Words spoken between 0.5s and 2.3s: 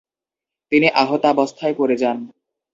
তিনি আহতাবস্থায় পড়ে যান।